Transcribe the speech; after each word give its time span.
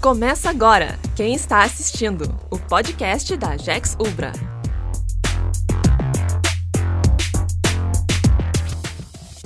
Começa 0.00 0.48
agora! 0.48 0.98
Quem 1.14 1.34
está 1.34 1.62
assistindo? 1.62 2.24
O 2.50 2.58
podcast 2.58 3.36
da 3.36 3.54
Jex 3.58 3.98
Ubra. 4.00 4.32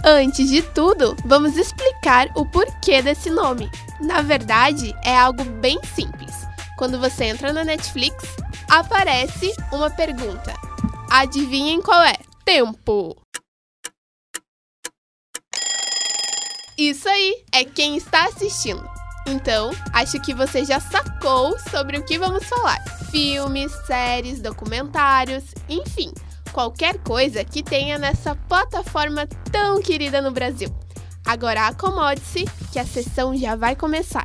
Antes 0.05 0.49
de 0.49 0.63
tudo, 0.63 1.17
vamos 1.25 1.57
explicar 1.57 2.29
o 2.37 2.47
porquê 2.47 3.03
desse 3.03 3.31
nome. 3.31 3.69
Na 4.01 4.23
verdade, 4.23 4.95
é 5.03 5.19
algo 5.19 5.43
bem 5.45 5.77
simples. 5.93 6.33
Quando 6.79 7.01
você 7.01 7.25
entra 7.25 7.53
na 7.53 7.65
Netflix, 7.65 8.15
aparece 8.71 9.53
uma 9.73 9.91
pergunta. 9.91 10.55
Adivinhem 11.11 11.83
qual 11.83 12.01
é? 12.01 12.15
Tempo! 12.45 13.17
Isso 16.79 17.09
aí 17.09 17.45
é 17.51 17.65
quem 17.65 17.97
está 17.97 18.27
assistindo. 18.27 18.89
Então, 19.27 19.71
acho 19.93 20.21
que 20.21 20.35
você 20.35 20.65
já 20.65 20.79
sacou 20.81 21.59
sobre 21.71 21.99
o 21.99 22.05
que 22.05 22.19
vamos 22.19 22.45
falar: 22.45 22.81
filmes, 23.11 23.73
séries, 23.87 24.41
documentários, 24.41 25.45
enfim, 25.69 26.13
qualquer 26.53 26.99
coisa 26.99 27.45
que 27.45 27.63
tenha 27.63 27.99
nessa 27.99 28.35
plataforma 28.49 29.27
tão 29.51 29.81
querida 29.81 30.21
no 30.21 30.31
Brasil. 30.31 30.69
Agora 31.27 31.69
acomode-se 31.69 32.45
que 32.71 32.79
a 32.79 32.85
sessão 32.85 33.35
já 33.35 33.57
vai 33.57 33.75
começar. 33.75 34.25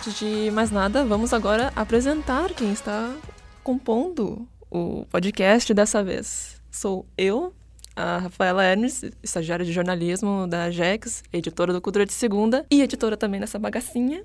Antes 0.00 0.18
de 0.18 0.50
mais 0.50 0.70
nada, 0.70 1.04
vamos 1.04 1.34
agora 1.34 1.70
apresentar 1.76 2.54
quem 2.54 2.72
está 2.72 3.14
compondo 3.62 4.48
o 4.70 5.04
podcast 5.10 5.74
dessa 5.74 6.02
vez. 6.02 6.58
Sou 6.70 7.04
eu, 7.18 7.52
a 7.94 8.16
Rafaela 8.16 8.64
Hermes, 8.64 9.04
estagiária 9.22 9.62
de 9.62 9.70
jornalismo 9.74 10.46
da 10.46 10.70
JEX, 10.70 11.22
editora 11.30 11.74
do 11.74 11.82
Cultura 11.82 12.06
de 12.06 12.14
Segunda 12.14 12.64
e 12.70 12.80
editora 12.80 13.14
também 13.14 13.40
dessa 13.40 13.58
bagacinha. 13.58 14.24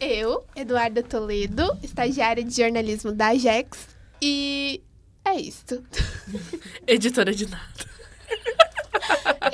Eu, 0.00 0.44
Eduarda 0.56 1.00
Toledo, 1.00 1.78
estagiária 1.80 2.42
de 2.42 2.52
jornalismo 2.52 3.12
da 3.12 3.36
JEX 3.36 3.86
e 4.20 4.82
é 5.24 5.36
isto. 5.36 5.80
editora 6.88 7.32
de 7.32 7.48
nada. 7.48 7.86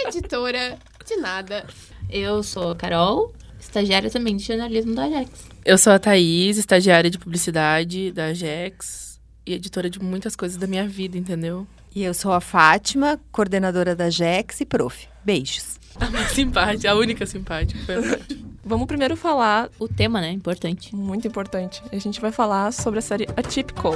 editora 0.06 0.78
de 1.04 1.16
nada. 1.16 1.66
Eu 2.08 2.42
sou 2.42 2.70
a 2.70 2.74
Carol, 2.76 3.34
estagiária 3.68 4.10
também 4.10 4.36
de 4.36 4.44
jornalismo 4.44 4.94
da 4.94 5.04
Ajax. 5.04 5.30
Eu 5.64 5.78
sou 5.78 5.92
a 5.92 5.98
Thaís, 5.98 6.56
estagiária 6.56 7.10
de 7.10 7.18
publicidade 7.18 8.10
da 8.12 8.26
Ajax 8.26 9.20
e 9.46 9.54
editora 9.54 9.88
de 9.88 10.00
muitas 10.00 10.34
coisas 10.34 10.56
da 10.56 10.66
minha 10.66 10.88
vida, 10.88 11.16
entendeu? 11.16 11.66
E 11.94 12.02
eu 12.02 12.14
sou 12.14 12.32
a 12.32 12.40
Fátima, 12.40 13.20
coordenadora 13.30 13.94
da 13.94 14.06
Ajax 14.06 14.60
e 14.60 14.64
prof. 14.64 15.06
Beijos. 15.24 15.78
A 15.98 16.08
mais 16.10 16.30
simpática, 16.30 16.88
a 16.92 16.94
única 16.94 17.26
simpática 17.26 17.80
foi 17.84 17.96
a 17.96 18.02
Fátima. 18.02 18.48
Vamos 18.64 18.86
primeiro 18.86 19.16
falar... 19.16 19.68
O 19.80 19.88
tema, 19.88 20.20
né? 20.20 20.30
Importante. 20.30 20.94
Muito 20.94 21.26
importante. 21.26 21.82
A 21.90 21.98
gente 21.98 22.20
vai 22.20 22.30
falar 22.30 22.70
sobre 22.72 23.00
a 23.00 23.02
série 23.02 23.26
Atypical. 23.36 23.94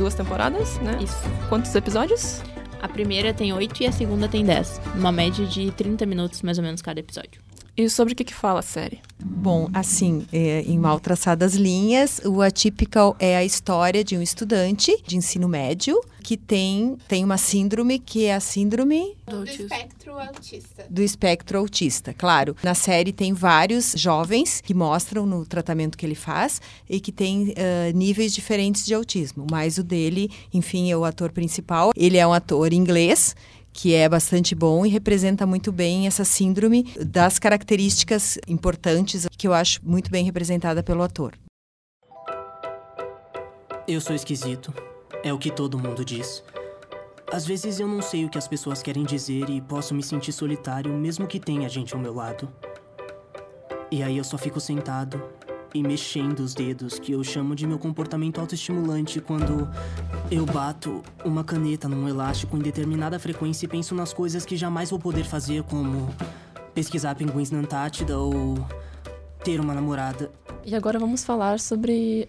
Duas 0.00 0.14
temporadas, 0.14 0.78
né? 0.78 0.98
Isso. 1.02 1.22
Quantos 1.50 1.74
episódios? 1.74 2.42
A 2.80 2.88
primeira 2.88 3.34
tem 3.34 3.52
oito 3.52 3.82
e 3.82 3.86
a 3.86 3.92
segunda 3.92 4.26
tem 4.26 4.42
dez. 4.42 4.80
Uma 4.96 5.12
média 5.12 5.44
de 5.44 5.70
30 5.72 6.06
minutos, 6.06 6.40
mais 6.40 6.56
ou 6.56 6.64
menos, 6.64 6.80
cada 6.80 6.98
episódio. 6.98 7.42
E 7.76 7.88
sobre 7.88 8.12
o 8.12 8.16
que, 8.16 8.24
que 8.24 8.34
fala 8.34 8.60
a 8.60 8.62
série? 8.62 9.00
Bom, 9.22 9.68
assim, 9.72 10.26
é, 10.32 10.62
em 10.62 10.78
mal 10.78 10.98
traçadas 10.98 11.54
linhas, 11.54 12.20
o 12.24 12.42
Atypical 12.42 13.16
é 13.18 13.36
a 13.36 13.44
história 13.44 14.02
de 14.02 14.16
um 14.16 14.22
estudante 14.22 14.96
de 15.06 15.16
ensino 15.16 15.48
médio 15.48 16.00
que 16.22 16.36
tem, 16.36 16.96
tem 17.08 17.24
uma 17.24 17.38
síndrome 17.38 17.98
que 17.98 18.26
é 18.26 18.34
a 18.34 18.40
síndrome 18.40 19.16
do, 19.26 19.44
do 19.44 19.50
espectro 19.50 20.18
autista. 20.18 20.86
Do 20.88 21.02
espectro 21.02 21.58
autista, 21.58 22.14
claro. 22.14 22.56
Na 22.62 22.74
série 22.74 23.12
tem 23.12 23.32
vários 23.32 23.94
jovens 23.96 24.60
que 24.60 24.74
mostram 24.74 25.26
no 25.26 25.44
tratamento 25.46 25.96
que 25.96 26.04
ele 26.04 26.14
faz 26.14 26.60
e 26.88 27.00
que 27.00 27.12
tem 27.12 27.50
uh, 27.50 27.54
níveis 27.96 28.34
diferentes 28.34 28.84
de 28.84 28.94
autismo. 28.94 29.46
Mas 29.50 29.78
o 29.78 29.82
dele, 29.82 30.30
enfim, 30.52 30.90
é 30.90 30.96
o 30.96 31.04
ator 31.04 31.32
principal. 31.32 31.92
Ele 31.96 32.16
é 32.16 32.26
um 32.26 32.32
ator 32.32 32.72
inglês 32.72 33.34
que 33.72 33.94
é 33.94 34.08
bastante 34.08 34.54
bom 34.54 34.84
e 34.84 34.88
representa 34.88 35.46
muito 35.46 35.72
bem 35.72 36.06
essa 36.06 36.24
síndrome 36.24 36.92
das 37.04 37.38
características 37.38 38.38
importantes 38.46 39.26
que 39.36 39.46
eu 39.46 39.52
acho 39.52 39.80
muito 39.84 40.10
bem 40.10 40.24
representada 40.24 40.82
pelo 40.82 41.02
ator. 41.02 41.34
Eu 43.86 44.00
sou 44.00 44.14
esquisito. 44.14 44.72
É 45.22 45.32
o 45.32 45.38
que 45.38 45.50
todo 45.50 45.78
mundo 45.78 46.04
diz. 46.04 46.42
Às 47.32 47.46
vezes 47.46 47.78
eu 47.78 47.86
não 47.86 48.00
sei 48.02 48.24
o 48.24 48.28
que 48.28 48.38
as 48.38 48.48
pessoas 48.48 48.82
querem 48.82 49.04
dizer 49.04 49.48
e 49.50 49.60
posso 49.60 49.94
me 49.94 50.02
sentir 50.02 50.32
solitário 50.32 50.92
mesmo 50.92 51.26
que 51.26 51.38
tenha 51.38 51.68
gente 51.68 51.94
ao 51.94 52.00
meu 52.00 52.14
lado. 52.14 52.48
E 53.90 54.02
aí 54.02 54.16
eu 54.16 54.24
só 54.24 54.38
fico 54.38 54.60
sentado, 54.60 55.22
e 55.74 55.82
mexendo 55.82 56.40
os 56.40 56.54
dedos, 56.54 56.98
que 56.98 57.12
eu 57.12 57.22
chamo 57.22 57.54
de 57.54 57.66
meu 57.66 57.78
comportamento 57.78 58.40
autoestimulante 58.40 59.20
quando 59.20 59.68
eu 60.30 60.46
bato 60.46 61.02
uma 61.24 61.42
caneta 61.42 61.88
num 61.88 62.08
elástico 62.08 62.56
em 62.56 62.60
determinada 62.60 63.18
frequência 63.18 63.66
e 63.66 63.68
penso 63.68 63.94
nas 63.94 64.12
coisas 64.12 64.44
que 64.44 64.56
jamais 64.56 64.90
vou 64.90 64.98
poder 64.98 65.24
fazer, 65.24 65.64
como 65.64 66.08
pesquisar 66.72 67.16
pinguins 67.16 67.50
na 67.50 67.58
Antártida 67.58 68.16
ou 68.16 68.54
ter 69.42 69.60
uma 69.60 69.74
namorada. 69.74 70.30
E 70.64 70.74
agora 70.74 70.98
vamos 71.00 71.24
falar 71.24 71.58
sobre 71.58 72.28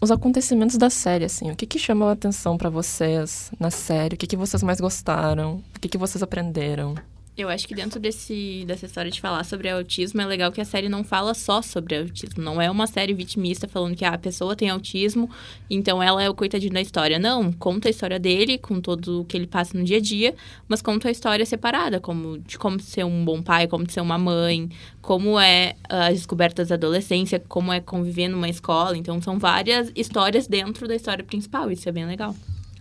os 0.00 0.12
acontecimentos 0.12 0.76
da 0.78 0.88
série, 0.88 1.24
assim. 1.24 1.50
O 1.50 1.56
que, 1.56 1.66
que 1.66 1.78
chamou 1.78 2.08
a 2.08 2.12
atenção 2.12 2.56
para 2.56 2.70
vocês 2.70 3.50
na 3.58 3.70
série? 3.70 4.14
O 4.14 4.18
que, 4.18 4.28
que 4.28 4.36
vocês 4.36 4.62
mais 4.62 4.80
gostaram? 4.80 5.62
O 5.76 5.80
que, 5.80 5.88
que 5.88 5.98
vocês 5.98 6.22
aprenderam? 6.22 6.94
Eu 7.40 7.48
acho 7.48 7.66
que 7.66 7.74
dentro 7.74 7.98
desse, 7.98 8.64
dessa 8.66 8.84
história 8.84 9.10
de 9.10 9.20
falar 9.20 9.44
sobre 9.44 9.68
autismo, 9.68 10.20
é 10.20 10.26
legal 10.26 10.52
que 10.52 10.60
a 10.60 10.64
série 10.64 10.88
não 10.88 11.02
fala 11.02 11.32
só 11.32 11.62
sobre 11.62 11.96
autismo. 11.96 12.42
Não 12.42 12.60
é 12.60 12.70
uma 12.70 12.86
série 12.86 13.14
vitimista 13.14 13.66
falando 13.66 13.96
que 13.96 14.04
ah, 14.04 14.10
a 14.10 14.18
pessoa 14.18 14.54
tem 14.54 14.68
autismo, 14.68 15.30
então 15.68 16.02
ela 16.02 16.22
é 16.22 16.28
o 16.28 16.34
coitadinho 16.34 16.72
da 16.72 16.80
história. 16.80 17.18
Não, 17.18 17.50
conta 17.52 17.88
a 17.88 17.90
história 17.90 18.18
dele, 18.18 18.58
com 18.58 18.80
tudo 18.80 19.22
o 19.22 19.24
que 19.24 19.36
ele 19.36 19.46
passa 19.46 19.76
no 19.76 19.84
dia 19.84 19.96
a 19.96 20.00
dia, 20.00 20.34
mas 20.68 20.82
conta 20.82 21.08
a 21.08 21.10
história 21.10 21.46
separada, 21.46 21.98
como 21.98 22.38
de 22.38 22.58
como 22.58 22.78
ser 22.78 23.04
um 23.04 23.24
bom 23.24 23.42
pai, 23.42 23.66
como 23.66 23.88
ser 23.90 24.00
uma 24.00 24.18
mãe, 24.18 24.68
como 25.00 25.40
é 25.40 25.76
as 25.88 26.14
descobertas 26.14 26.68
da 26.68 26.74
adolescência, 26.74 27.42
como 27.48 27.72
é 27.72 27.80
conviver 27.80 28.28
numa 28.28 28.48
escola. 28.48 28.96
Então 28.96 29.20
são 29.22 29.38
várias 29.38 29.90
histórias 29.96 30.46
dentro 30.46 30.86
da 30.86 30.94
história 30.94 31.24
principal, 31.24 31.70
isso 31.70 31.88
é 31.88 31.92
bem 31.92 32.06
legal. 32.06 32.34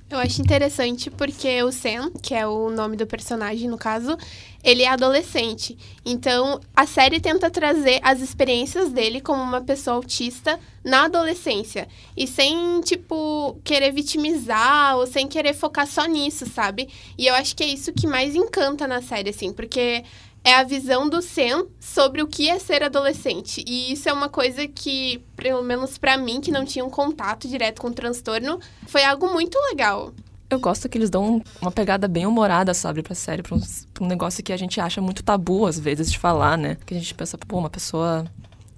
Eu 0.09 0.17
acho 0.17 0.41
interessante 0.41 1.11
porque 1.11 1.61
o 1.61 1.71
Sam, 1.71 2.11
que 2.19 2.33
é 2.33 2.47
o 2.47 2.71
nome 2.71 2.97
do 2.97 3.05
personagem 3.05 3.69
no 3.69 3.77
caso, 3.77 4.17
ele 4.63 4.81
é 4.81 4.87
adolescente. 4.87 5.77
Então, 6.03 6.59
a 6.75 6.87
série 6.87 7.19
tenta 7.19 7.47
trazer 7.51 7.99
as 8.01 8.19
experiências 8.19 8.91
dele 8.91 9.21
como 9.21 9.39
uma 9.43 9.61
pessoa 9.61 9.97
autista 9.97 10.59
na 10.83 11.05
adolescência. 11.05 11.87
E 12.17 12.25
sem, 12.25 12.81
tipo, 12.81 13.59
querer 13.63 13.91
vitimizar 13.91 14.97
ou 14.97 15.05
sem 15.05 15.27
querer 15.27 15.53
focar 15.53 15.85
só 15.85 16.05
nisso, 16.05 16.47
sabe? 16.47 16.89
E 17.15 17.27
eu 17.27 17.35
acho 17.35 17.55
que 17.55 17.63
é 17.63 17.67
isso 17.67 17.93
que 17.93 18.07
mais 18.07 18.35
encanta 18.35 18.87
na 18.87 19.03
série, 19.03 19.29
assim, 19.29 19.53
porque 19.53 20.03
é 20.49 20.55
a 20.55 20.63
visão 20.63 21.07
do 21.07 21.21
Sam 21.21 21.67
sobre 21.79 22.23
o 22.23 22.27
que 22.27 22.49
é 22.49 22.57
ser 22.57 22.81
adolescente. 22.81 23.63
E 23.67 23.93
isso 23.93 24.09
é 24.09 24.13
uma 24.13 24.27
coisa 24.27 24.67
que, 24.67 25.23
pelo 25.35 25.61
menos 25.61 25.99
para 25.99 26.17
mim, 26.17 26.41
que 26.41 26.51
não 26.51 26.65
tinha 26.65 26.83
um 26.83 26.89
contato 26.89 27.47
direto 27.47 27.79
com 27.79 27.89
o 27.89 27.93
transtorno, 27.93 28.59
foi 28.87 29.03
algo 29.03 29.31
muito 29.31 29.59
legal. 29.69 30.11
Eu 30.49 30.59
gosto 30.59 30.89
que 30.89 30.97
eles 30.97 31.11
dão 31.11 31.43
uma 31.61 31.71
pegada 31.71 32.07
bem 32.07 32.25
humorada, 32.25 32.73
sabe, 32.73 33.03
pra 33.03 33.13
série, 33.13 33.43
pra 33.43 33.55
um, 33.55 33.61
pra 33.93 34.03
um 34.03 34.07
negócio 34.07 34.43
que 34.43 34.51
a 34.51 34.57
gente 34.57 34.81
acha 34.81 34.99
muito 34.99 35.21
tabu, 35.21 35.67
às 35.67 35.77
vezes, 35.77 36.11
de 36.11 36.17
falar, 36.17 36.57
né? 36.57 36.77
Que 36.83 36.95
a 36.95 36.97
gente 36.97 37.13
pensa, 37.13 37.37
pô, 37.37 37.59
uma 37.59 37.69
pessoa 37.69 38.25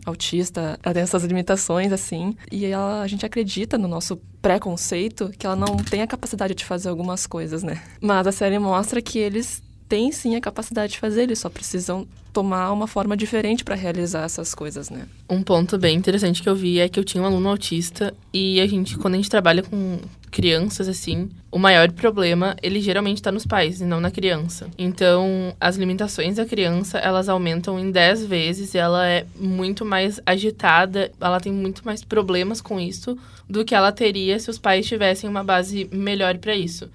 autista, 0.05 0.77
ela 0.83 0.93
tem 0.93 1.03
essas 1.03 1.23
limitações, 1.23 1.93
assim, 1.93 2.35
e 2.51 2.65
ela, 2.65 3.01
a 3.01 3.07
gente 3.07 3.25
acredita 3.25 3.77
no 3.77 3.87
nosso 3.87 4.17
preconceito 4.41 5.31
que 5.37 5.45
ela 5.45 5.55
não 5.55 5.77
tem 5.77 6.01
a 6.01 6.07
capacidade 6.07 6.53
de 6.53 6.65
fazer 6.65 6.89
algumas 6.89 7.25
coisas, 7.25 7.63
né? 7.63 7.81
Mas 8.01 8.27
a 8.27 8.31
série 8.33 8.59
mostra 8.59 9.01
que 9.01 9.17
eles 9.17 9.63
têm 9.91 10.09
sim 10.09 10.37
a 10.37 10.39
capacidade 10.39 10.93
de 10.93 10.99
fazer, 10.99 11.23
eles 11.23 11.39
só 11.39 11.49
precisam 11.49 12.07
tomar 12.31 12.71
uma 12.71 12.87
forma 12.87 13.17
diferente 13.17 13.61
para 13.61 13.75
realizar 13.75 14.23
essas 14.23 14.55
coisas, 14.55 14.89
né? 14.89 15.05
Um 15.29 15.43
ponto 15.43 15.77
bem 15.77 15.97
interessante 15.97 16.41
que 16.41 16.47
eu 16.47 16.55
vi 16.55 16.79
é 16.79 16.87
que 16.87 16.97
eu 16.97 17.03
tinha 17.03 17.21
um 17.21 17.25
aluno 17.25 17.49
autista 17.49 18.13
e 18.33 18.61
a 18.61 18.67
gente, 18.67 18.97
quando 18.97 19.15
a 19.15 19.17
gente 19.17 19.29
trabalha 19.29 19.61
com 19.61 19.99
crianças, 20.31 20.87
assim, 20.87 21.29
o 21.51 21.59
maior 21.59 21.91
problema, 21.91 22.55
ele 22.63 22.79
geralmente 22.79 23.21
tá 23.21 23.33
nos 23.33 23.45
pais 23.45 23.81
e 23.81 23.83
não 23.83 23.99
na 23.99 24.09
criança. 24.09 24.69
Então, 24.77 25.53
as 25.59 25.75
limitações 25.75 26.37
da 26.37 26.45
criança, 26.45 26.97
elas 26.97 27.27
aumentam 27.27 27.77
em 27.77 27.91
10 27.91 28.25
vezes 28.27 28.73
e 28.73 28.77
ela 28.77 29.05
é 29.05 29.25
muito 29.35 29.83
mais 29.83 30.21
agitada, 30.25 31.11
ela 31.19 31.41
tem 31.41 31.51
muito 31.51 31.85
mais 31.85 32.01
problemas 32.01 32.61
com 32.61 32.79
isso 32.79 33.17
do 33.49 33.65
que 33.65 33.75
ela 33.75 33.91
teria 33.91 34.39
se 34.39 34.49
os 34.49 34.57
pais 34.57 34.87
tivessem 34.87 35.29
uma 35.29 35.43
base 35.43 35.89
melhor 35.91 36.37
para 36.37 36.55
isso. 36.55 36.89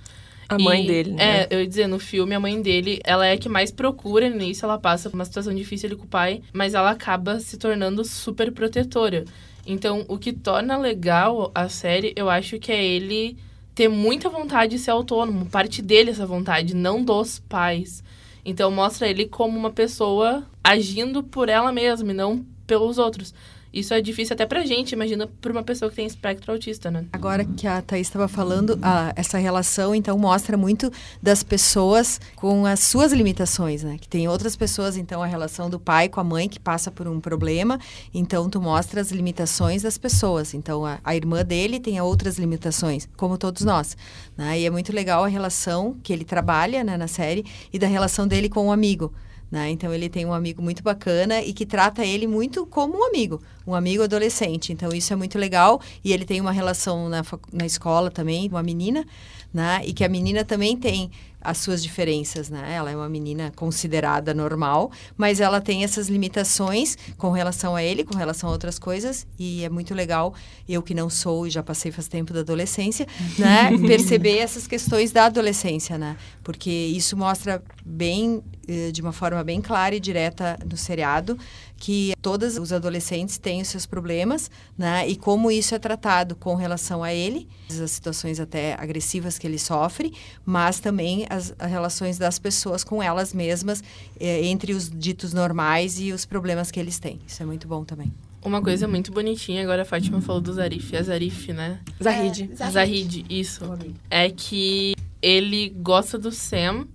A 0.48 0.58
mãe 0.58 0.84
E, 0.84 0.86
dele, 0.86 1.12
né? 1.12 1.42
É, 1.42 1.48
eu 1.50 1.60
ia 1.60 1.66
dizer, 1.66 1.86
no 1.86 1.98
filme, 1.98 2.34
a 2.34 2.40
mãe 2.40 2.60
dele, 2.60 3.00
ela 3.04 3.26
é 3.26 3.32
a 3.32 3.38
que 3.38 3.48
mais 3.48 3.70
procura 3.70 4.28
no 4.28 4.36
início, 4.36 4.64
ela 4.64 4.78
passa 4.78 5.10
por 5.10 5.16
uma 5.16 5.24
situação 5.24 5.54
difícil 5.54 5.88
ali 5.88 5.96
com 5.96 6.04
o 6.04 6.08
pai, 6.08 6.42
mas 6.52 6.74
ela 6.74 6.90
acaba 6.90 7.40
se 7.40 7.56
tornando 7.56 8.04
super 8.04 8.52
protetora. 8.52 9.24
Então, 9.66 10.04
o 10.08 10.16
que 10.16 10.32
torna 10.32 10.76
legal 10.76 11.50
a 11.54 11.68
série, 11.68 12.12
eu 12.14 12.30
acho 12.30 12.58
que 12.58 12.70
é 12.70 12.84
ele 12.84 13.36
ter 13.74 13.88
muita 13.88 14.28
vontade 14.28 14.76
de 14.76 14.78
ser 14.78 14.92
autônomo, 14.92 15.46
parte 15.46 15.82
dele 15.82 16.10
essa 16.10 16.24
vontade, 16.24 16.74
não 16.74 17.02
dos 17.02 17.40
pais. 17.40 18.02
Então, 18.44 18.70
mostra 18.70 19.08
ele 19.08 19.26
como 19.26 19.58
uma 19.58 19.70
pessoa 19.70 20.46
agindo 20.62 21.22
por 21.22 21.48
ela 21.48 21.72
mesma 21.72 22.12
e 22.12 22.14
não 22.14 22.46
pelos 22.66 22.96
outros. 22.96 23.34
Isso 23.76 23.92
é 23.92 24.00
difícil 24.00 24.32
até 24.32 24.46
pra 24.46 24.64
gente, 24.64 24.92
imagina 24.92 25.26
pra 25.26 25.52
uma 25.52 25.62
pessoa 25.62 25.90
que 25.90 25.96
tem 25.96 26.06
espectro 26.06 26.50
autista, 26.50 26.90
né? 26.90 27.04
Agora 27.12 27.44
que 27.44 27.66
a 27.66 27.82
Thaís 27.82 28.06
estava 28.06 28.26
falando, 28.26 28.78
a- 28.80 29.12
essa 29.14 29.36
relação, 29.36 29.94
então, 29.94 30.16
mostra 30.16 30.56
muito 30.56 30.90
das 31.22 31.42
pessoas 31.42 32.18
com 32.36 32.64
as 32.64 32.80
suas 32.80 33.12
limitações, 33.12 33.82
né? 33.82 33.98
Que 34.00 34.08
tem 34.08 34.28
outras 34.28 34.56
pessoas, 34.56 34.96
então, 34.96 35.22
a 35.22 35.26
relação 35.26 35.68
do 35.68 35.78
pai 35.78 36.08
com 36.08 36.18
a 36.20 36.24
mãe 36.24 36.48
que 36.48 36.58
passa 36.58 36.90
por 36.90 37.06
um 37.06 37.20
problema, 37.20 37.78
então 38.14 38.48
tu 38.48 38.62
mostra 38.62 38.98
as 38.98 39.10
limitações 39.12 39.82
das 39.82 39.98
pessoas. 39.98 40.54
Então, 40.54 40.86
a, 40.86 40.98
a 41.04 41.14
irmã 41.14 41.44
dele 41.44 41.78
tem 41.78 42.00
outras 42.00 42.38
limitações, 42.38 43.06
como 43.14 43.36
todos 43.36 43.62
nós, 43.62 43.94
né? 44.38 44.58
E 44.58 44.64
é 44.64 44.70
muito 44.70 44.90
legal 44.90 45.22
a 45.22 45.28
relação 45.28 45.98
que 46.02 46.14
ele 46.14 46.24
trabalha 46.24 46.82
né, 46.82 46.96
na 46.96 47.08
série 47.08 47.44
e 47.70 47.78
da 47.78 47.86
relação 47.86 48.26
dele 48.26 48.48
com 48.48 48.68
o 48.68 48.72
amigo. 48.72 49.12
Né? 49.50 49.70
Então 49.70 49.94
ele 49.94 50.08
tem 50.08 50.26
um 50.26 50.32
amigo 50.32 50.60
muito 50.60 50.82
bacana 50.82 51.40
e 51.40 51.52
que 51.52 51.64
trata 51.64 52.04
ele 52.04 52.26
muito 52.26 52.66
como 52.66 52.98
um 52.98 53.04
amigo, 53.04 53.40
um 53.66 53.74
amigo 53.74 54.02
adolescente. 54.02 54.72
Então 54.72 54.92
isso 54.92 55.12
é 55.12 55.16
muito 55.16 55.38
legal 55.38 55.80
e 56.04 56.12
ele 56.12 56.24
tem 56.24 56.40
uma 56.40 56.52
relação 56.52 57.08
na, 57.08 57.22
na 57.52 57.64
escola 57.64 58.10
também, 58.10 58.48
uma 58.48 58.62
menina, 58.62 59.06
né? 59.54 59.82
E 59.84 59.92
que 59.92 60.04
a 60.04 60.08
menina 60.08 60.44
também 60.44 60.76
tem 60.76 61.10
as 61.46 61.58
suas 61.58 61.80
diferenças, 61.80 62.50
né? 62.50 62.74
Ela 62.74 62.90
é 62.90 62.96
uma 62.96 63.08
menina 63.08 63.52
considerada 63.54 64.34
normal, 64.34 64.90
mas 65.16 65.38
ela 65.38 65.60
tem 65.60 65.84
essas 65.84 66.08
limitações 66.08 66.98
com 67.16 67.30
relação 67.30 67.76
a 67.76 67.82
ele, 67.82 68.02
com 68.02 68.16
relação 68.16 68.48
a 68.48 68.52
outras 68.52 68.78
coisas 68.78 69.26
e 69.38 69.64
é 69.64 69.68
muito 69.68 69.94
legal 69.94 70.34
eu 70.68 70.82
que 70.82 70.92
não 70.92 71.08
sou 71.08 71.46
e 71.46 71.50
já 71.50 71.62
passei 71.62 71.92
faz 71.92 72.08
tempo 72.08 72.32
da 72.32 72.40
adolescência, 72.40 73.06
né? 73.38 73.70
Perceber 73.86 74.38
essas 74.38 74.66
questões 74.66 75.12
da 75.12 75.26
adolescência, 75.26 75.96
né? 75.96 76.16
Porque 76.46 76.70
isso 76.70 77.16
mostra 77.16 77.60
bem 77.84 78.40
eh, 78.68 78.92
de 78.92 79.02
uma 79.02 79.10
forma 79.10 79.42
bem 79.42 79.60
clara 79.60 79.96
e 79.96 79.98
direta 79.98 80.56
no 80.64 80.76
seriado 80.76 81.36
que 81.76 82.14
todos 82.22 82.56
os 82.56 82.72
adolescentes 82.72 83.36
têm 83.36 83.60
os 83.62 83.66
seus 83.66 83.84
problemas, 83.84 84.48
né? 84.78 85.08
E 85.08 85.16
como 85.16 85.50
isso 85.50 85.74
é 85.74 85.78
tratado 85.80 86.36
com 86.36 86.54
relação 86.54 87.02
a 87.02 87.12
ele, 87.12 87.48
as 87.68 87.90
situações 87.90 88.38
até 88.38 88.74
agressivas 88.74 89.40
que 89.40 89.46
ele 89.48 89.58
sofre, 89.58 90.14
mas 90.44 90.78
também 90.78 91.26
as, 91.28 91.52
as 91.58 91.68
relações 91.68 92.16
das 92.16 92.38
pessoas 92.38 92.84
com 92.84 93.02
elas 93.02 93.34
mesmas, 93.34 93.82
eh, 94.20 94.46
entre 94.46 94.72
os 94.72 94.88
ditos 94.88 95.32
normais 95.32 95.98
e 95.98 96.12
os 96.12 96.24
problemas 96.24 96.70
que 96.70 96.78
eles 96.78 97.00
têm. 97.00 97.18
Isso 97.26 97.42
é 97.42 97.46
muito 97.46 97.66
bom 97.66 97.84
também. 97.84 98.14
Uma 98.44 98.62
coisa 98.62 98.86
muito 98.86 99.10
bonitinha, 99.10 99.64
agora 99.64 99.82
a 99.82 99.84
Fátima 99.84 100.20
falou 100.20 100.40
do 100.40 100.52
Zarif, 100.52 100.96
a 100.96 101.02
Zarif, 101.02 101.52
né? 101.52 101.80
Zahid. 102.00 102.50
É, 102.56 102.70
Zahid, 102.70 103.26
isso. 103.28 103.64
É 104.08 104.30
que 104.30 104.94
ele 105.26 105.70
gosta 105.70 106.16
do 106.16 106.30
Sam 106.30 106.86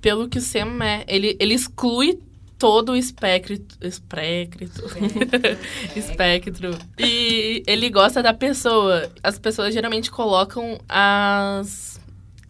pelo 0.00 0.28
que 0.28 0.38
o 0.38 0.40
Sam 0.40 0.82
é. 0.82 1.04
Ele, 1.06 1.36
ele 1.38 1.54
exclui 1.54 2.18
todo 2.58 2.92
o 2.92 2.96
espectro. 2.96 3.56
Espectro. 3.80 4.68
espectro. 5.94 6.76
E 6.98 7.62
ele 7.64 7.88
gosta 7.88 8.20
da 8.20 8.34
pessoa. 8.34 9.08
As 9.22 9.38
pessoas 9.38 9.72
geralmente 9.72 10.10
colocam 10.10 10.80
as 10.88 12.00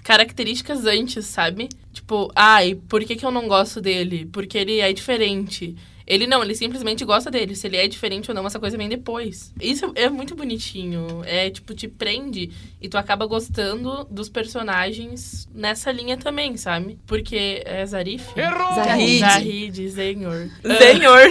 características 0.03 0.87
antes, 0.87 1.27
sabe? 1.27 1.69
Tipo, 1.93 2.33
ai, 2.35 2.75
por 2.89 3.05
que, 3.05 3.15
que 3.15 3.27
eu 3.27 3.31
não 3.31 3.47
gosto 3.47 3.79
dele? 3.79 4.25
Porque 4.33 4.57
ele 4.57 4.81
é 4.81 4.91
diferente. 4.91 5.77
Ele 6.11 6.27
não, 6.27 6.43
ele 6.43 6.57
simplesmente 6.57 7.05
gosta 7.05 7.31
dele. 7.31 7.55
Se 7.55 7.69
ele 7.69 7.77
é 7.77 7.87
diferente 7.87 8.29
ou 8.29 8.35
não, 8.35 8.45
essa 8.45 8.59
coisa 8.59 8.77
vem 8.77 8.89
depois. 8.89 9.55
Isso 9.61 9.93
é 9.95 10.11
muito 10.11 10.35
bonitinho. 10.35 11.23
É, 11.25 11.49
tipo, 11.49 11.73
te 11.73 11.87
prende 11.87 12.51
e 12.83 12.89
tu 12.89 12.99
acaba 12.99 13.27
gostando 13.27 14.03
dos 14.11 14.29
personagens 14.29 15.49
nessa 15.55 15.93
linha 15.93 16.17
também, 16.17 16.57
sabe? 16.57 16.99
Porque 17.07 17.63
é 17.65 17.87
Zarif? 17.87 18.27
Zahid. 18.75 19.19
Zahid, 19.21 19.89
Zenhor. 19.89 20.51
Senhor! 20.79 21.29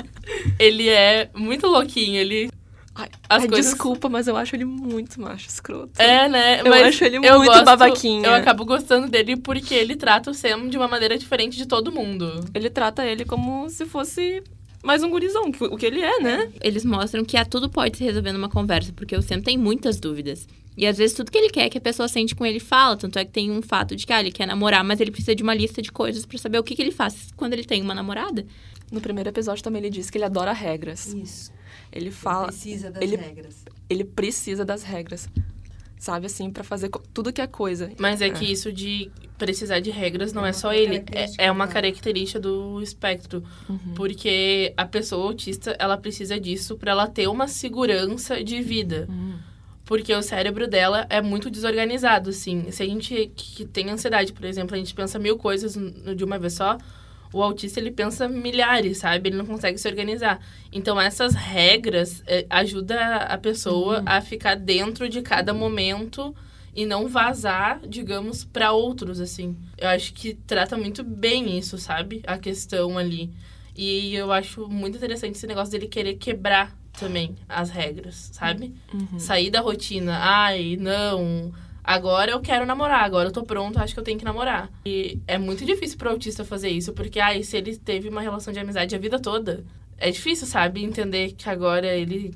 Ele 0.58 0.88
é 0.88 1.28
muito 1.34 1.66
louquinho, 1.66 2.16
ele... 2.16 2.50
Ai, 2.98 3.08
As 3.28 3.42
ai, 3.42 3.48
coisas- 3.48 3.72
Desculpa, 3.72 4.08
mas 4.08 4.26
eu 4.26 4.36
acho 4.36 4.56
ele 4.56 4.64
muito 4.64 5.20
macho 5.20 5.46
escroto. 5.48 6.00
É, 6.00 6.28
né? 6.28 6.60
Eu 6.60 6.70
Mas 6.70 6.86
acho 6.86 7.04
ele 7.04 7.16
eu 7.18 7.20
muito 7.38 7.46
gosto- 7.52 7.64
babaquinha. 7.64 8.26
Eu 8.26 8.34
acabo 8.34 8.64
gostando 8.64 9.06
dele 9.08 9.36
porque 9.36 9.74
ele 9.74 9.94
trata 9.96 10.30
o 10.30 10.34
Sam 10.34 10.68
de 10.68 10.76
uma 10.76 10.88
maneira 10.88 11.18
diferente 11.18 11.56
de 11.56 11.66
todo 11.66 11.92
mundo. 11.92 12.44
Ele 12.54 12.70
trata 12.70 13.04
ele 13.04 13.24
como 13.24 13.68
se 13.68 13.84
fosse 13.84 14.42
mais 14.82 15.02
um 15.02 15.10
gurizão, 15.10 15.52
que- 15.52 15.64
o 15.64 15.76
que 15.76 15.84
ele 15.84 16.00
é, 16.00 16.20
né? 16.20 16.50
Eles 16.62 16.84
mostram 16.84 17.24
que 17.24 17.36
a 17.36 17.44
tudo 17.44 17.68
pode 17.68 17.98
se 17.98 18.04
resolver 18.04 18.32
numa 18.32 18.48
conversa, 18.48 18.92
porque 18.94 19.14
o 19.16 19.20
Sam 19.22 19.40
tem 19.40 19.58
muitas 19.58 19.98
dúvidas. 20.00 20.46
E 20.76 20.86
às 20.86 20.96
vezes 20.98 21.16
tudo 21.16 21.30
que 21.30 21.38
ele 21.38 21.48
quer 21.50 21.68
que 21.68 21.78
a 21.78 21.80
pessoa 21.80 22.06
sente 22.06 22.34
com 22.34 22.44
ele 22.46 22.60
fala. 22.60 22.96
Tanto 22.96 23.18
é 23.18 23.24
que 23.24 23.30
tem 23.32 23.50
um 23.50 23.62
fato 23.62 23.96
de 23.96 24.06
que 24.06 24.12
ah, 24.12 24.20
ele 24.20 24.30
quer 24.30 24.46
namorar, 24.46 24.84
mas 24.84 25.00
ele 25.00 25.10
precisa 25.10 25.34
de 25.34 25.42
uma 25.42 25.54
lista 25.54 25.80
de 25.82 25.90
coisas 25.90 26.24
pra 26.26 26.38
saber 26.38 26.58
o 26.58 26.62
que, 26.62 26.74
que 26.76 26.82
ele 26.82 26.92
faz 26.92 27.28
quando 27.36 27.52
ele 27.54 27.64
tem 27.64 27.80
uma 27.82 27.94
namorada. 27.94 28.46
No 28.92 29.00
primeiro 29.00 29.28
episódio 29.30 29.64
também 29.64 29.80
ele 29.82 29.90
diz 29.90 30.08
que 30.10 30.18
ele 30.18 30.24
adora 30.26 30.52
regras. 30.52 31.12
Isso. 31.14 31.50
Ele 31.96 32.10
fala, 32.10 32.46
Precisa 32.48 32.90
das 32.90 33.02
ele- 33.02 33.16
regras. 33.16 33.64
ele 33.88 34.04
precisa 34.04 34.64
das 34.64 34.82
regras. 34.82 35.28
Sabe 35.98 36.26
assim, 36.26 36.50
pra 36.50 36.62
fazer 36.62 36.90
tudo 37.14 37.32
que 37.32 37.40
é 37.40 37.46
coisa. 37.46 37.90
Mas 37.98 38.20
é 38.20 38.28
que 38.28 38.44
isso 38.44 38.70
de 38.70 39.10
precisar 39.38 39.80
de 39.80 39.90
regras 39.90 40.30
não 40.32 40.44
é, 40.44 40.52
só 40.52 40.72
ele. 40.72 41.02
É, 41.10 41.46
é 41.46 41.50
uma 41.50 41.66
característica 41.66 42.38
do 42.38 42.82
espectro. 42.82 43.42
Porque 43.94 44.74
a 44.76 44.84
pessoa 44.84 45.26
autista, 45.26 45.74
ela 45.78 45.96
precisa 45.96 46.38
disso 46.38 46.76
pra 46.76 46.90
ela 46.92 47.06
ter 47.06 47.26
uma 47.28 47.48
segurança 47.48 48.44
de 48.44 48.60
vida. 48.60 49.08
Porque 49.86 50.12
o 50.12 50.20
cérebro 50.22 50.66
dela 50.68 51.06
é 51.08 51.22
muito 51.22 51.48
desorganizado, 51.48 52.30
assim. 52.30 52.70
Se 52.70 52.82
a 52.82 52.86
gente 52.86 53.32
que 53.34 53.64
tem 53.64 53.88
ansiedade, 53.88 54.32
por 54.32 54.44
exemplo, 54.44 54.74
a 54.74 54.78
gente 54.78 54.92
pensa 54.94 55.18
mil 55.18 55.38
coisas 55.38 55.76
de 56.14 56.24
uma 56.24 56.38
vez 56.38 56.54
só, 56.54 56.76
o 57.32 57.42
autista, 57.42 57.80
ele 57.80 57.90
pensa 57.90 58.28
milhares, 58.28 58.98
sabe? 58.98 59.28
Ele 59.28 59.36
não 59.36 59.46
consegue 59.46 59.78
se 59.78 59.88
organizar. 59.88 60.40
Então, 60.72 61.00
essas 61.00 61.34
regras 61.34 62.22
eh, 62.26 62.46
ajudam 62.48 62.98
a 63.00 63.36
pessoa 63.38 64.02
a 64.06 64.20
ficar 64.20 64.54
dentro 64.56 65.08
de 65.08 65.22
cada 65.22 65.52
momento 65.52 66.34
e 66.74 66.84
não 66.84 67.08
vazar, 67.08 67.80
digamos, 67.88 68.44
para 68.44 68.72
outros, 68.72 69.20
assim. 69.20 69.56
Eu 69.78 69.88
acho 69.88 70.12
que 70.12 70.34
trata 70.34 70.76
muito 70.76 71.02
bem 71.02 71.58
isso, 71.58 71.78
sabe? 71.78 72.22
A 72.26 72.36
questão 72.36 72.98
ali. 72.98 73.30
E 73.74 74.14
eu 74.14 74.30
acho 74.32 74.68
muito 74.68 74.96
interessante 74.96 75.36
esse 75.36 75.46
negócio 75.46 75.72
dele 75.72 75.86
querer 75.86 76.14
quebrar 76.14 76.74
também 76.98 77.34
as 77.48 77.70
regras, 77.70 78.30
sabe? 78.32 78.74
Sair 79.18 79.50
da 79.50 79.60
rotina. 79.60 80.18
Ai, 80.18 80.76
não. 80.78 81.52
Agora 81.86 82.32
eu 82.32 82.40
quero 82.40 82.66
namorar, 82.66 83.04
agora 83.04 83.28
eu 83.28 83.32
tô 83.32 83.44
pronto, 83.44 83.78
acho 83.78 83.94
que 83.94 84.00
eu 84.00 84.04
tenho 84.04 84.18
que 84.18 84.24
namorar. 84.24 84.68
E 84.84 85.20
é 85.24 85.38
muito 85.38 85.64
difícil 85.64 85.96
pro 85.96 86.10
autista 86.10 86.44
fazer 86.44 86.68
isso, 86.68 86.92
porque, 86.92 87.20
ai, 87.20 87.44
se 87.44 87.56
ele 87.56 87.76
teve 87.76 88.08
uma 88.08 88.20
relação 88.20 88.52
de 88.52 88.58
amizade 88.58 88.96
a 88.96 88.98
vida 88.98 89.20
toda, 89.20 89.64
é 89.96 90.10
difícil, 90.10 90.48
sabe? 90.48 90.82
Entender 90.82 91.32
que 91.32 91.48
agora 91.48 91.86
ele 91.86 92.34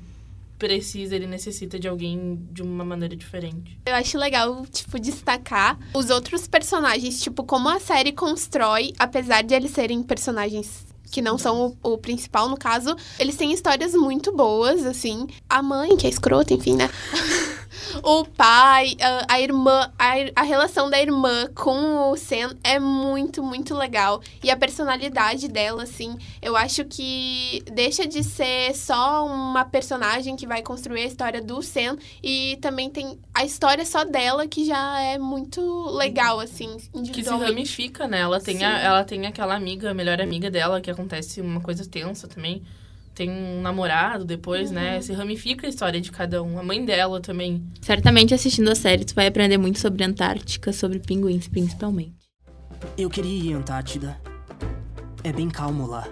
precisa, 0.57 1.15
ele 1.17 1.27
necessita 1.27 1.77
de 1.77 1.87
alguém 1.87 2.39
de 2.49 2.61
uma 2.61 2.85
maneira 2.85 3.13
diferente. 3.13 3.77
Eu 3.85 3.95
acho 3.95 4.17
legal, 4.17 4.65
tipo, 4.67 4.97
destacar 4.97 5.77
os 5.93 6.09
outros 6.09 6.47
personagens, 6.47 7.21
tipo, 7.21 7.43
como 7.43 7.67
a 7.67 7.79
série 7.79 8.13
constrói, 8.13 8.93
apesar 8.97 9.41
de 9.41 9.53
eles 9.53 9.71
serem 9.71 10.01
personagens 10.01 10.85
que 11.11 11.21
não 11.21 11.37
são 11.37 11.77
o, 11.83 11.93
o 11.93 11.97
principal, 11.97 12.47
no 12.47 12.55
caso, 12.55 12.95
eles 13.19 13.35
têm 13.35 13.51
histórias 13.51 13.93
muito 13.93 14.31
boas, 14.33 14.85
assim. 14.85 15.27
A 15.49 15.61
mãe, 15.61 15.97
que 15.97 16.07
é 16.07 16.09
escrota, 16.09 16.53
enfim, 16.53 16.77
né? 16.77 16.89
o 18.03 18.25
pai, 18.25 18.95
a, 19.01 19.35
a 19.35 19.41
irmã, 19.41 19.91
a, 19.97 20.13
a 20.35 20.43
relação 20.43 20.89
da 20.89 20.99
irmã 21.01 21.47
com 21.55 22.11
o 22.11 22.17
Sam 22.17 22.55
é 22.63 22.79
muito, 22.79 23.43
muito 23.43 23.75
legal. 23.75 24.21
E 24.43 24.49
a 24.49 24.57
personalidade 24.57 25.47
dela, 25.47 25.83
assim, 25.83 26.17
eu 26.41 26.55
acho 26.55 26.85
que 26.85 27.63
deixa 27.71 28.07
de 28.07 28.23
ser 28.23 28.75
só 28.75 29.25
uma 29.25 29.65
personagem 29.65 30.35
que 30.35 30.47
vai 30.47 30.61
construir 30.61 31.01
a 31.01 31.05
história 31.05 31.41
do 31.41 31.61
Sam 31.61 31.97
e 32.23 32.57
também 32.61 32.89
tem 32.89 33.19
a 33.33 33.43
história 33.45 33.85
só 33.85 34.03
dela 34.03 34.47
que 34.47 34.65
já 34.65 34.99
é 35.01 35.17
muito 35.17 35.61
legal, 35.91 36.39
assim, 36.39 36.77
Que 37.13 37.23
se 37.23 37.29
ramifica, 37.47 38.07
né? 38.07 38.19
Ela 38.21 38.39
tem, 38.39 38.63
a- 38.65 38.79
ela 38.79 39.03
tem 39.03 39.25
aquela 39.25 39.55
amiga, 39.55 39.91
a 39.91 39.93
melhor 39.93 40.21
amiga 40.21 40.49
dela, 40.51 40.81
que 40.81 40.89
acontece 40.91 41.41
uma 41.41 41.61
coisa 41.61 41.85
tensa 41.87 42.27
também. 42.27 42.61
Tem 43.21 43.29
um 43.29 43.61
namorado 43.61 44.25
depois, 44.25 44.71
né? 44.71 44.99
Se 44.99 45.13
ramifica 45.13 45.67
a 45.67 45.69
história 45.69 46.01
de 46.01 46.11
cada 46.11 46.41
um. 46.41 46.57
A 46.57 46.63
mãe 46.63 46.83
dela 46.83 47.21
também. 47.21 47.63
Certamente 47.79 48.33
assistindo 48.33 48.71
a 48.71 48.75
série, 48.75 49.05
tu 49.05 49.13
vai 49.13 49.27
aprender 49.27 49.59
muito 49.59 49.77
sobre 49.77 50.03
Antártica, 50.03 50.73
sobre 50.73 50.97
pinguins, 50.97 51.47
principalmente. 51.47 52.15
Eu 52.97 53.11
queria 53.11 53.51
ir 53.51 53.53
à 53.53 53.57
Antártida. 53.57 54.19
É 55.23 55.31
bem 55.31 55.51
calmo 55.51 55.85
lá. 55.85 56.07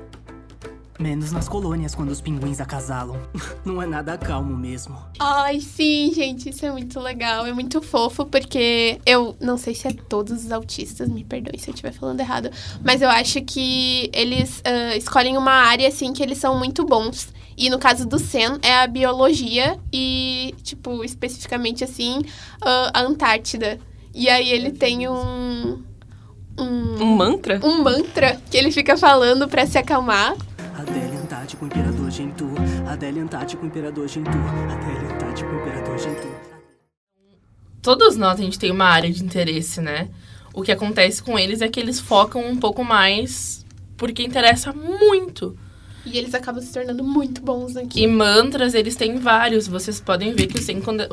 Menos 0.99 1.31
nas 1.31 1.47
colônias 1.47 1.95
quando 1.95 2.09
os 2.09 2.19
pinguins 2.19 2.59
acasalam. 2.59 3.17
Não 3.63 3.81
é 3.81 3.85
nada 3.87 4.17
calmo 4.17 4.53
mesmo. 4.53 4.97
Ai, 5.17 5.61
sim, 5.61 6.11
gente, 6.13 6.49
isso 6.49 6.65
é 6.65 6.71
muito 6.73 6.99
legal. 6.99 7.45
É 7.45 7.53
muito 7.53 7.81
fofo, 7.81 8.25
porque 8.25 8.99
eu 9.05 9.33
não 9.39 9.55
sei 9.57 9.73
se 9.73 9.87
é 9.87 9.93
todos 9.93 10.43
os 10.45 10.51
autistas, 10.51 11.07
me 11.07 11.23
perdoem 11.23 11.57
se 11.57 11.69
eu 11.69 11.73
estiver 11.73 11.93
falando 11.93 12.19
errado, 12.19 12.49
mas 12.83 13.01
eu 13.01 13.09
acho 13.09 13.41
que 13.43 14.09
eles 14.13 14.61
ah, 14.65 14.95
escolhem 14.97 15.37
uma 15.37 15.53
área, 15.53 15.87
assim, 15.87 16.11
que 16.11 16.21
eles 16.21 16.37
são 16.37 16.59
muito 16.59 16.85
bons. 16.85 17.29
E 17.57 17.69
no 17.69 17.79
caso 17.79 18.05
do 18.05 18.19
Sen, 18.19 18.57
é 18.61 18.75
a 18.79 18.87
biologia 18.87 19.79
e, 19.93 20.53
tipo, 20.63 21.01
especificamente 21.03 21.81
assim, 21.83 22.21
ah, 22.61 22.91
a 22.93 23.01
Antártida. 23.03 23.79
E 24.13 24.27
aí 24.27 24.49
ele 24.49 24.71
tem 24.71 25.07
um. 25.07 25.81
Um, 26.59 27.01
Um 27.03 27.15
mantra? 27.15 27.57
um 27.63 27.81
mantra 27.83 28.37
que 28.51 28.57
ele 28.57 28.69
fica 28.69 28.97
falando 28.97 29.47
pra 29.47 29.65
se 29.65 29.77
acalmar. 29.77 30.35
Adele 30.79 31.17
Antártico, 31.17 31.65
Imperador 31.65 32.09
Gentoo. 32.09 32.53
Adele 32.87 33.19
Antártico, 33.19 33.65
Imperador 33.65 34.07
Gentoo. 34.07 34.31
Adele 34.31 35.13
Antártico, 35.13 35.53
Imperador 35.53 35.99
Gentoo. 35.99 36.35
Todos 37.81 38.15
nós, 38.15 38.39
a 38.39 38.43
gente 38.43 38.57
tem 38.57 38.71
uma 38.71 38.85
área 38.85 39.11
de 39.11 39.21
interesse, 39.21 39.81
né? 39.81 40.07
O 40.53 40.61
que 40.63 40.71
acontece 40.71 41.21
com 41.21 41.37
eles 41.37 41.61
é 41.61 41.67
que 41.67 41.81
eles 41.81 41.99
focam 41.99 42.49
um 42.49 42.55
pouco 42.55 42.81
mais 42.81 43.65
porque 43.97 44.23
interessa 44.23 44.71
muito. 44.71 45.57
E 46.05 46.17
eles 46.17 46.33
acabam 46.33 46.63
se 46.63 46.71
tornando 46.71 47.03
muito 47.03 47.41
bons 47.41 47.75
aqui. 47.75 48.01
E 48.01 48.07
mantras, 48.07 48.73
eles 48.73 48.95
têm 48.95 49.17
vários. 49.17 49.67
Vocês 49.67 49.99
podem 49.99 50.33
ver 50.33 50.47
que 50.47 50.59
o 50.59 50.61
Sen, 50.61 50.79
quando, 50.79 51.05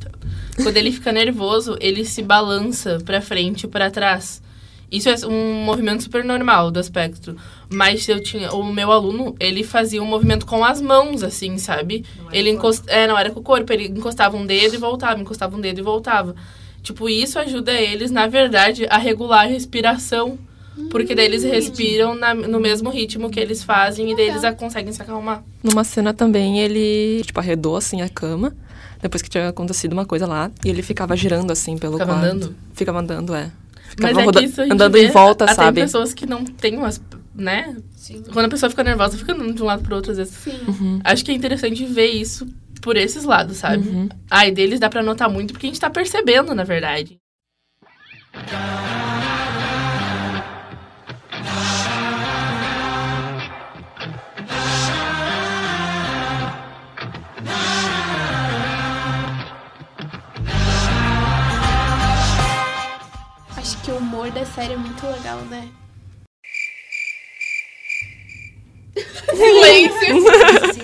tá. 0.00 0.10
quando 0.56 0.76
ele 0.76 0.90
fica 0.90 1.12
nervoso, 1.12 1.76
ele 1.80 2.04
se 2.04 2.22
balança 2.22 2.98
pra 3.04 3.20
frente 3.20 3.64
e 3.64 3.68
pra 3.68 3.88
trás. 3.88 4.42
Isso 4.92 5.08
é 5.08 5.16
um 5.26 5.64
movimento 5.64 6.02
super 6.02 6.22
normal 6.22 6.70
do 6.70 6.78
aspecto. 6.78 7.34
Mas 7.72 8.06
eu 8.06 8.22
tinha. 8.22 8.52
O 8.52 8.62
meu 8.62 8.92
aluno, 8.92 9.34
ele 9.40 9.64
fazia 9.64 10.02
um 10.02 10.06
movimento 10.06 10.44
com 10.44 10.62
as 10.62 10.82
mãos, 10.82 11.22
assim, 11.22 11.56
sabe? 11.56 12.04
Ele 12.30 12.50
encost... 12.50 12.84
É, 12.88 13.06
não 13.08 13.16
era 13.18 13.30
com 13.30 13.40
o 13.40 13.42
corpo. 13.42 13.72
Ele 13.72 13.86
encostava 13.88 14.36
um 14.36 14.44
dedo 14.44 14.74
e 14.74 14.78
voltava, 14.78 15.18
encostava 15.18 15.56
um 15.56 15.60
dedo 15.60 15.78
e 15.78 15.82
voltava. 15.82 16.34
Tipo, 16.82 17.08
isso 17.08 17.38
ajuda 17.38 17.72
eles, 17.72 18.10
na 18.10 18.26
verdade, 18.26 18.86
a 18.90 18.98
regular 18.98 19.44
a 19.44 19.46
respiração. 19.48 20.38
Porque 20.90 21.14
daí 21.14 21.26
eles 21.26 21.42
respiram 21.42 22.14
na- 22.14 22.34
no 22.34 22.58
mesmo 22.58 22.88
ritmo 22.90 23.28
que 23.30 23.38
eles 23.38 23.62
fazem 23.62 24.10
e 24.10 24.16
daí 24.16 24.28
eles 24.28 24.42
a- 24.44 24.52
conseguem 24.54 24.92
se 24.92 25.00
acalmar. 25.02 25.42
Numa 25.62 25.84
cena 25.84 26.12
também, 26.14 26.60
ele, 26.60 27.22
tipo, 27.24 27.38
arredou, 27.40 27.76
assim, 27.76 28.00
a 28.02 28.08
cama. 28.08 28.54
Depois 29.00 29.20
que 29.22 29.28
tinha 29.28 29.48
acontecido 29.48 29.92
uma 29.92 30.06
coisa 30.06 30.26
lá. 30.26 30.50
E 30.64 30.68
ele 30.70 30.82
ficava 30.82 31.14
girando, 31.16 31.50
assim, 31.50 31.76
pelo 31.76 31.94
Ficava 31.94 32.12
quarto. 32.12 32.24
andando? 32.26 32.54
Ficava 32.74 33.00
andando, 33.00 33.34
é. 33.34 33.50
Mas 34.00 34.10
Ficava 34.10 34.20
é 34.20 34.24
roda- 34.24 34.40
que 34.40 34.46
isso 34.46 34.60
a 34.60 34.64
gente 34.64 34.72
andando 34.72 34.92
vê 34.92 35.06
em 35.06 35.10
volta, 35.10 35.44
até 35.44 35.54
sabe? 35.54 35.80
pessoas 35.82 36.14
que 36.14 36.26
não 36.26 36.44
têm 36.44 36.76
umas, 36.76 37.00
né? 37.34 37.76
Quando 38.32 38.46
a 38.46 38.48
pessoa 38.48 38.70
fica 38.70 38.82
nervosa, 38.84 39.18
fica 39.18 39.32
andando 39.32 39.54
de 39.54 39.62
um 39.62 39.66
lado 39.66 39.82
pro 39.82 39.94
outro 39.96 40.12
às 40.12 40.18
vezes. 40.18 40.34
Sim. 40.34 40.58
Uhum. 40.68 41.00
Acho 41.04 41.24
que 41.24 41.30
é 41.30 41.34
interessante 41.34 41.84
ver 41.84 42.06
isso 42.10 42.46
por 42.80 42.96
esses 42.96 43.24
lados, 43.24 43.58
sabe? 43.58 43.86
Uhum. 43.88 44.08
Ai, 44.30 44.50
deles 44.50 44.80
dá 44.80 44.88
pra 44.88 45.02
notar 45.02 45.28
muito 45.30 45.52
porque 45.52 45.66
a 45.66 45.68
gente 45.70 45.80
tá 45.80 45.90
percebendo, 45.90 46.54
na 46.54 46.64
verdade. 46.64 47.18
Que 63.82 63.90
o 63.90 63.96
humor 63.96 64.30
da 64.30 64.44
série 64.46 64.74
é 64.74 64.76
muito 64.76 65.04
legal, 65.06 65.38
né? 65.50 65.68
Silêncio! 69.34 70.24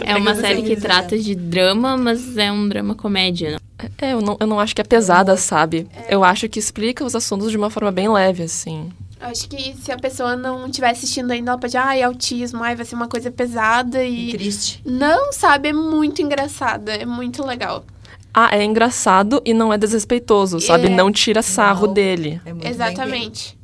É 0.04 0.16
uma 0.16 0.34
série 0.34 0.62
que 0.62 0.76
trata 0.76 1.18
de 1.18 1.34
drama, 1.34 1.96
mas 1.96 2.36
é 2.36 2.50
um 2.50 2.68
drama 2.68 2.94
comédia. 2.94 3.52
Não? 3.52 3.88
É, 4.00 4.12
eu 4.12 4.20
não, 4.20 4.36
eu 4.40 4.46
não 4.46 4.58
acho 4.58 4.74
que 4.74 4.80
é 4.80 4.84
pesada, 4.84 5.36
sabe? 5.36 5.86
Eu 6.08 6.24
acho 6.24 6.48
que 6.48 6.58
explica 6.58 7.04
os 7.04 7.14
assuntos 7.14 7.50
de 7.50 7.56
uma 7.56 7.70
forma 7.70 7.92
bem 7.92 8.08
leve, 8.08 8.42
assim. 8.44 8.90
Acho 9.20 9.48
que 9.48 9.74
se 9.76 9.90
a 9.92 9.96
pessoa 9.96 10.36
não 10.36 10.66
estiver 10.66 10.90
assistindo 10.90 11.30
ainda, 11.32 11.50
ela 11.50 11.60
pode, 11.60 11.76
ai, 11.76 12.02
autismo, 12.02 12.62
ai, 12.62 12.76
vai 12.76 12.84
ser 12.86 12.94
uma 12.94 13.08
coisa 13.08 13.30
pesada 13.30 14.02
E 14.04 14.28
e. 14.28 14.32
triste. 14.32 14.80
Não, 14.84 15.32
sabe? 15.32 15.68
É 15.68 15.72
muito 15.72 16.22
engraçada, 16.22 16.92
é 16.94 17.04
muito 17.04 17.44
legal. 17.44 17.84
Ah, 18.32 18.50
é 18.56 18.62
engraçado 18.64 19.42
e 19.44 19.52
não 19.54 19.72
é 19.72 19.78
desrespeitoso, 19.78 20.60
sabe? 20.60 20.86
É. 20.86 20.90
Não 20.90 21.10
tira 21.10 21.42
sarro 21.42 21.86
Não. 21.88 21.94
dele. 21.94 22.40
É 22.44 22.52
muito 22.52 22.62
bem 22.62 22.70
Exatamente. 22.70 23.58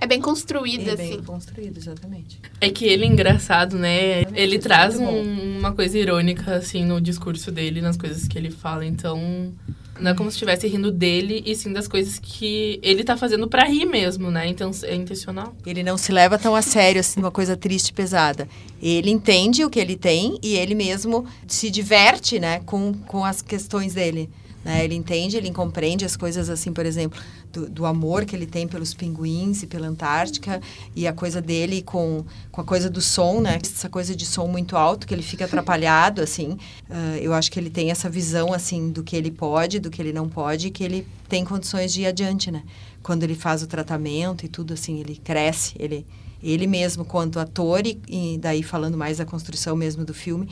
É 0.00 0.06
bem 0.06 0.20
construída, 0.20 0.84
feito. 0.96 1.00
É 1.00 1.04
assim. 1.04 1.16
bem 1.16 1.22
construído, 1.24 1.76
exatamente. 1.76 2.40
É 2.60 2.70
que 2.70 2.84
ele 2.84 3.04
é 3.04 3.08
engraçado, 3.08 3.76
né? 3.76 4.22
Ele 4.34 4.56
é 4.56 4.58
traz 4.60 4.96
um- 4.98 5.58
uma 5.58 5.72
coisa 5.72 5.98
irônica, 5.98 6.54
assim, 6.54 6.84
no 6.84 7.00
discurso 7.00 7.50
dele, 7.50 7.80
nas 7.80 7.96
coisas 7.96 8.28
que 8.28 8.38
ele 8.38 8.50
fala. 8.50 8.84
Então, 8.86 9.52
não 10.00 10.12
é 10.12 10.14
como 10.14 10.30
se 10.30 10.36
estivesse 10.36 10.66
rindo 10.66 10.90
dele, 10.90 11.42
e 11.44 11.54
sim 11.54 11.72
das 11.72 11.88
coisas 11.88 12.18
que 12.18 12.78
ele 12.82 13.04
tá 13.04 13.16
fazendo 13.16 13.48
pra 13.48 13.64
rir 13.64 13.86
mesmo, 13.86 14.30
né? 14.30 14.48
Então, 14.48 14.70
é 14.82 14.94
intencional. 14.94 15.54
Ele 15.66 15.82
não 15.82 15.96
se 15.96 16.12
leva 16.12 16.38
tão 16.38 16.54
a 16.54 16.62
sério, 16.62 17.00
assim, 17.00 17.20
uma 17.20 17.30
coisa 17.30 17.56
triste 17.56 17.88
e 17.88 17.92
pesada. 17.92 18.48
Ele 18.80 19.10
entende 19.10 19.64
o 19.64 19.70
que 19.70 19.80
ele 19.80 19.96
tem 19.96 20.38
e 20.42 20.54
ele 20.56 20.74
mesmo 20.74 21.26
se 21.46 21.70
diverte, 21.70 22.38
né, 22.38 22.60
com, 22.60 22.92
com 22.92 23.24
as 23.24 23.42
questões 23.42 23.94
dele. 23.94 24.30
Né? 24.64 24.84
Ele 24.84 24.94
entende, 24.94 25.36
ele 25.36 25.50
compreende 25.50 26.04
as 26.04 26.16
coisas, 26.16 26.50
assim, 26.50 26.72
por 26.72 26.84
exemplo, 26.84 27.18
do, 27.52 27.68
do 27.68 27.86
amor 27.86 28.24
que 28.24 28.34
ele 28.34 28.46
tem 28.46 28.66
pelos 28.66 28.94
pinguins 28.94 29.62
e 29.62 29.66
pela 29.66 29.86
Antártica 29.86 30.60
e 30.94 31.06
a 31.06 31.12
coisa 31.12 31.40
dele 31.40 31.82
com, 31.82 32.24
com 32.50 32.60
a 32.60 32.64
coisa 32.64 32.88
do 32.90 33.00
som, 33.00 33.40
né? 33.40 33.58
Essa 33.62 33.88
coisa 33.88 34.14
de 34.14 34.26
som 34.26 34.46
muito 34.46 34.76
alto, 34.76 35.06
que 35.06 35.14
ele 35.14 35.22
fica 35.22 35.44
atrapalhado, 35.44 36.20
assim. 36.20 36.58
Ah, 36.90 37.16
eu 37.20 37.32
acho 37.32 37.50
que 37.50 37.58
ele 37.58 37.70
tem 37.70 37.90
essa 37.90 38.08
visão, 38.08 38.52
assim, 38.52 38.90
do 38.90 39.02
que 39.02 39.16
ele 39.16 39.30
pode, 39.30 39.78
do 39.78 39.90
que 39.90 40.00
ele 40.00 40.12
não 40.12 40.28
pode, 40.28 40.70
que 40.70 40.84
ele 40.84 41.06
tem 41.28 41.44
condições 41.44 41.92
de 41.92 42.02
ir 42.02 42.06
adiante, 42.06 42.50
né? 42.50 42.62
Quando 43.02 43.22
ele 43.22 43.34
faz 43.34 43.62
o 43.62 43.66
tratamento 43.66 44.44
e 44.44 44.48
tudo, 44.48 44.74
assim, 44.74 45.00
ele 45.00 45.16
cresce, 45.16 45.74
ele, 45.78 46.06
ele 46.42 46.66
mesmo, 46.66 47.04
quanto 47.04 47.38
ator, 47.38 47.86
e, 47.86 48.00
e 48.08 48.38
daí 48.38 48.62
falando 48.62 48.96
mais 48.96 49.18
da 49.18 49.24
construção 49.24 49.76
mesmo 49.76 50.04
do 50.04 50.14
filme, 50.14 50.48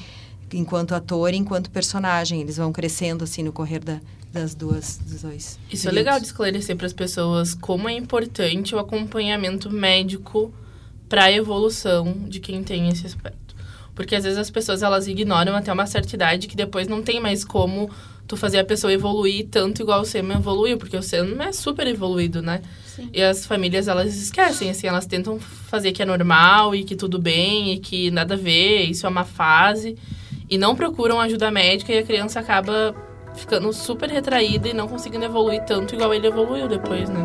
enquanto 0.53 0.95
ator 0.95 1.33
e 1.33 1.37
enquanto 1.37 1.71
personagem. 1.71 2.41
Eles 2.41 2.57
vão 2.57 2.73
crescendo, 2.73 3.25
assim, 3.25 3.43
no 3.43 3.53
correr 3.53 3.81
da, 3.81 4.01
das 4.33 4.55
duas, 4.55 4.99
dos 4.99 5.23
dois. 5.23 5.59
Isso 5.73 5.89
é 5.89 5.93
legal 5.93 6.21
de 6.21 6.27
esclarecer 6.27 6.77
para 6.77 6.87
as 6.87 6.93
pessoas 6.93 7.55
como 7.55 7.89
é 7.89 7.93
importante 7.93 8.75
o 8.75 8.79
acompanhamento 8.79 9.71
médico 9.71 10.53
para 11.09 11.25
a 11.25 11.33
evolução 11.33 12.13
de 12.29 12.41
quem 12.41 12.63
tem 12.63 12.89
esse 12.89 13.07
aspecto. 13.07 13.55
Porque 13.95 14.15
às 14.15 14.25
vezes 14.25 14.39
as 14.39 14.51
pessoas 14.51 14.83
elas 14.83 15.07
ignoram 15.07 15.57
até 15.57 15.73
uma 15.73 15.87
certa 15.87 16.15
idade 16.15 16.49
que 16.49 16.57
depois 16.57 16.87
não 16.87 17.03
tem 17.03 17.19
mais 17.19 17.45
como 17.45 17.91
tu 18.27 18.37
fazer 18.37 18.59
a 18.59 18.65
pessoa 18.65 18.93
evoluir 18.93 19.47
tanto 19.51 19.81
igual 19.81 20.03
o 20.03 20.05
Sam 20.05 20.35
evoluiu, 20.35 20.77
porque 20.77 20.97
o 20.97 21.03
Sam 21.03 21.37
é 21.41 21.53
super 21.53 21.87
evoluído, 21.87 22.43
né? 22.43 22.61
Sim. 22.85 23.09
E 23.13 23.23
as 23.23 23.47
famílias 23.47 23.89
elas 23.89 24.15
esquecem, 24.17 24.69
assim, 24.69 24.87
elas 24.87 25.07
tentam 25.07 25.39
fazer 25.39 25.93
que 25.93 26.03
é 26.03 26.05
normal 26.05 26.75
e 26.75 26.83
que 26.83 26.97
tudo 26.97 27.19
bem 27.19 27.73
e 27.73 27.79
que 27.79 28.11
nada 28.11 28.35
a 28.35 28.37
ver, 28.37 28.85
isso 28.85 29.07
é 29.07 29.09
uma 29.09 29.25
fase 29.25 29.97
e 30.49 30.57
não 30.59 30.75
procuram 30.77 31.21
ajuda 31.21 31.51
médica 31.51 31.93
e 31.93 31.99
a 31.99 32.03
criança 32.03 32.41
acaba 32.41 32.95
ficando 33.35 33.73
super 33.73 34.09
retraída 34.09 34.69
e 34.69 34.73
não 34.75 34.89
conseguindo 34.89 35.25
evoluir 35.25 35.63
tanto 35.65 35.95
igual 35.95 36.15
ele 36.15 36.27
evoluiu 36.27 36.69
depois, 36.69 37.09
né? 37.09 37.25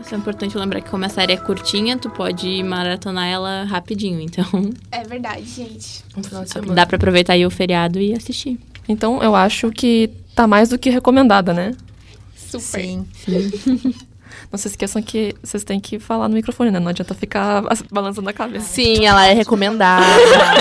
Isso 0.00 0.14
é 0.14 0.18
importante 0.18 0.56
lembrar 0.58 0.80
que 0.82 0.90
como 0.90 1.04
a 1.04 1.08
série 1.08 1.32
é 1.32 1.36
curtinha, 1.36 1.96
tu 1.96 2.10
pode 2.10 2.62
maratonar 2.62 3.26
ela 3.26 3.64
rapidinho. 3.64 4.20
Então, 4.20 4.44
É 4.90 5.02
verdade, 5.02 5.44
gente. 5.44 6.04
Um 6.16 6.22
final 6.22 6.44
de 6.44 6.50
semana. 6.50 6.74
dá 6.74 6.84
pra 6.86 6.96
aproveitar 6.96 7.32
aí 7.32 7.46
o 7.46 7.50
feriado 7.50 7.98
e 7.98 8.12
assistir. 8.12 8.58
Então, 8.86 9.22
eu 9.22 9.34
acho 9.34 9.70
que 9.70 10.10
tá 10.34 10.46
mais 10.46 10.68
do 10.68 10.78
que 10.78 10.90
recomendada, 10.90 11.54
né? 11.54 11.74
Super. 12.36 12.60
Sim. 12.60 13.06
Não 14.54 14.58
se 14.58 14.68
esqueçam 14.68 15.02
que 15.02 15.34
vocês 15.42 15.64
têm 15.64 15.80
que 15.80 15.98
falar 15.98 16.28
no 16.28 16.34
microfone, 16.36 16.70
né? 16.70 16.78
Não 16.78 16.86
adianta 16.90 17.12
ficar 17.12 17.60
balançando 17.90 18.30
a 18.30 18.32
cabeça. 18.32 18.64
Sim, 18.68 19.04
ela 19.04 19.26
é 19.26 19.32
recomendada. 19.32 20.06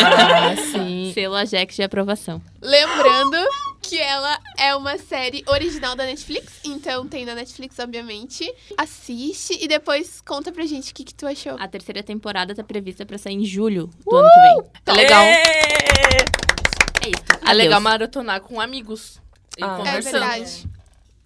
Sim. 0.72 1.12
Selo 1.14 1.36
Ajax 1.36 1.76
de 1.76 1.84
aprovação. 1.84 2.42
Lembrando 2.60 3.38
que 3.84 4.00
ela 4.00 4.40
é 4.58 4.74
uma 4.76 4.98
série 4.98 5.44
original 5.46 5.96
da 5.96 6.06
Netflix, 6.08 6.54
então 6.66 7.08
tem 7.08 7.24
na 7.24 7.36
Netflix, 7.36 7.78
obviamente. 7.78 8.52
Assiste 8.76 9.60
e 9.62 9.68
depois 9.68 10.22
conta 10.22 10.52
pra 10.52 10.66
gente 10.66 10.92
o 10.92 10.96
que, 10.96 11.04
que 11.04 11.14
tu 11.14 11.28
achou. 11.28 11.56
A 11.60 11.68
terceira 11.68 12.02
temporada 12.02 12.56
tá 12.56 12.64
prevista 12.64 13.06
pra 13.06 13.20
sair 13.20 13.36
em 13.36 13.46
julho 13.46 13.92
do 14.10 14.16
ano 14.16 14.28
que 14.28 14.42
vem. 14.42 14.72
É 14.88 14.92
legal. 14.92 15.22
É 15.24 17.10
isso. 17.10 17.48
É 17.48 17.54
legal 17.54 17.80
maratonar 17.80 18.42
com 18.42 18.60
amigos 18.60 19.22
e 19.56 19.64
Ah. 19.64 19.68
É 19.76 19.78
conversando. 19.78 20.12
verdade. 20.14 20.66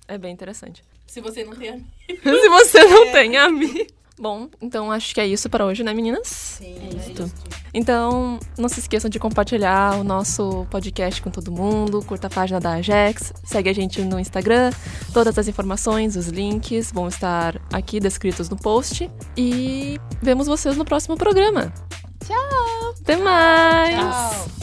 É 0.06 0.18
bem 0.18 0.34
interessante. 0.34 0.84
Se 1.08 1.22
você 1.22 1.44
não 1.44 1.56
tem 1.56 1.70
amigo. 1.70 1.88
Se 2.24 2.50
você 2.50 2.84
não 2.84 3.12
tem 3.12 3.38
amigo. 3.38 3.98
Bom, 4.20 4.50
então 4.60 4.92
acho 4.92 5.14
que 5.14 5.22
é 5.22 5.28
isso 5.28 5.48
para 5.48 5.64
hoje, 5.64 5.84
né, 5.84 5.94
meninas? 5.94 6.28
Sim, 6.28 6.76
É 6.82 7.12
isso. 7.12 7.32
Então, 7.72 8.40
não 8.58 8.68
se 8.68 8.80
esqueçam 8.80 9.10
de 9.10 9.20
compartilhar 9.20 10.00
o 10.00 10.04
nosso 10.04 10.66
podcast 10.72 11.22
com 11.22 11.30
todo 11.30 11.52
mundo, 11.52 12.04
curta 12.04 12.26
a 12.26 12.30
página 12.30 12.60
da 12.60 12.72
Ajax, 12.74 13.32
segue 13.44 13.70
a 13.70 13.74
gente 13.74 14.02
no 14.02 14.20
Instagram, 14.20 14.72
todas 15.14 15.38
as 15.38 15.48
informações, 15.48 16.16
os 16.16 16.28
links 16.28 16.92
vão 16.92 17.08
estar 17.08 17.62
aqui 17.72 18.00
descritos 18.00 18.50
no 18.50 18.58
post 18.58 19.12
e 19.38 20.00
vemos 20.24 20.48
vocês 20.48 20.76
no 20.76 20.86
próximo 20.86 21.16
programa. 21.16 21.72
Tchau! 22.26 22.96
Até 23.00 23.16
mais! 23.18 23.96
Tchau. 23.96 24.57